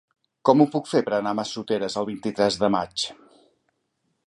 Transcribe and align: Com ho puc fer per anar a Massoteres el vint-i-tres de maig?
Com 0.49 0.63
ho 0.63 0.65
puc 0.75 0.87
fer 0.93 1.01
per 1.09 1.13
anar 1.17 1.33
a 1.35 1.39
Massoteres 1.41 1.99
el 2.03 2.09
vint-i-tres 2.09 2.59
de 2.65 2.73
maig? 2.79 3.07